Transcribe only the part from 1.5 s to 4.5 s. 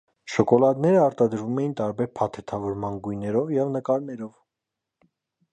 էին տարբեր փաթեթավորման գույներով և նկարներով։